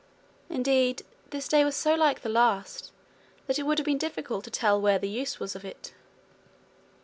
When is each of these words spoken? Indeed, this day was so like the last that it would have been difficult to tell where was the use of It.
Indeed, 0.49 1.05
this 1.29 1.47
day 1.47 1.63
was 1.63 1.75
so 1.75 1.93
like 1.93 2.23
the 2.23 2.27
last 2.29 2.91
that 3.45 3.59
it 3.59 3.67
would 3.67 3.77
have 3.77 3.85
been 3.85 3.99
difficult 3.99 4.43
to 4.45 4.49
tell 4.49 4.81
where 4.81 4.95
was 4.95 5.01
the 5.01 5.09
use 5.09 5.39
of 5.55 5.63
It. 5.63 5.93